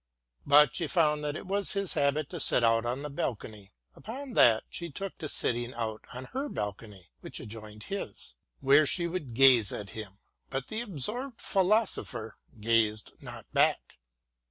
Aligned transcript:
But 0.47 0.75
she 0.75 0.87
found 0.87 1.23
that 1.23 1.35
it 1.35 1.45
was 1.45 1.73
his 1.73 1.93
habit 1.93 2.27
to 2.31 2.39
sit 2.39 2.63
out 2.63 2.87
on 2.87 3.03
the 3.03 3.09
balcony; 3.11 3.71
upon 3.95 4.33
that 4.33 4.63
she 4.67 4.89
took 4.89 5.15
to 5.19 5.29
sitting 5.29 5.75
out 5.75 6.05
on 6.11 6.25
her 6.33 6.49
balcony, 6.49 7.11
which 7.19 7.39
adjoined 7.39 7.83
his, 7.83 8.33
where 8.61 8.87
she 8.87 9.05
would 9.05 9.35
gaze 9.35 9.71
at 9.71 9.91
him, 9.91 10.17
but 10.49 10.65
^6 10.65 10.71
WILLIAM 10.71 10.79
GODWIN 10.79 10.83
AND 10.85 10.89
the 10.93 10.95
absorbed 10.95 11.39
philosopher 11.41 12.37
gazed 12.59 13.11
not 13.21 13.45
back. 13.53 13.99